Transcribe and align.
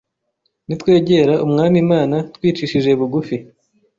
Nitwegera 0.67 1.33
Umwami 1.45 1.75
Imana 1.85 2.17
twicishije 2.35 2.91
bugufi, 2.99 3.35